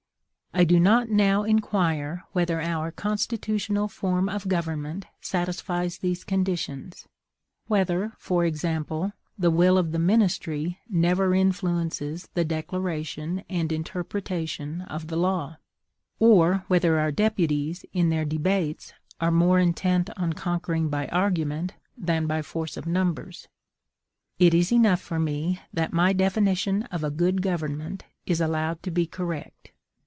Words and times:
I 0.53 0.65
do 0.65 0.81
not 0.81 1.07
now 1.07 1.43
inquire 1.43 2.25
whether 2.33 2.59
our 2.61 2.91
constitutional 2.91 3.87
form 3.87 4.27
of 4.27 4.49
government 4.49 5.05
satisfies 5.21 5.99
these 5.99 6.25
conditions; 6.25 7.07
whether, 7.67 8.11
for 8.17 8.43
example, 8.43 9.13
the 9.39 9.49
will 9.49 9.77
of 9.77 9.93
the 9.93 9.97
ministry 9.97 10.77
never 10.89 11.33
influences 11.33 12.27
the 12.33 12.43
declaration 12.43 13.45
and 13.49 13.71
interpretation 13.71 14.81
of 14.81 15.07
the 15.07 15.15
law; 15.15 15.55
or 16.19 16.65
whether 16.67 16.99
our 16.99 17.13
deputies, 17.13 17.85
in 17.93 18.09
their 18.09 18.25
debates, 18.25 18.91
are 19.21 19.31
more 19.31 19.57
intent 19.57 20.09
on 20.17 20.33
conquering 20.33 20.89
by 20.89 21.07
argument 21.07 21.75
than 21.97 22.27
by 22.27 22.41
force 22.41 22.75
of 22.75 22.85
numbers: 22.85 23.47
it 24.37 24.53
is 24.53 24.69
enough 24.73 24.99
for 24.99 25.17
me 25.17 25.61
that 25.73 25.93
my 25.93 26.11
definition 26.11 26.83
of 26.91 27.05
a 27.05 27.09
good 27.09 27.41
government 27.41 28.03
is 28.25 28.41
allowed 28.41 28.83
to 28.83 28.91
be 28.91 29.07
correct. 29.07 29.71